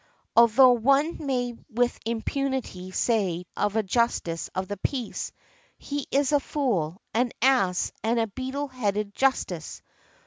Although 0.35 0.71
one 0.71 1.23
may 1.23 1.53
with 1.69 1.99
impunity 2.07 2.89
say 2.89 3.45
of 3.55 3.75
a 3.75 3.83
Justice 3.83 4.49
of 4.55 4.67
the 4.67 4.77
Peace, 4.77 5.31
"He 5.77 6.07
is 6.09 6.31
a 6.31 6.39
fool, 6.39 6.99
an 7.13 7.31
ass 7.39 7.91
and 8.03 8.19
a 8.19 8.25
beetle 8.25 8.67
headed 8.69 9.13
justice". 9.13 9.83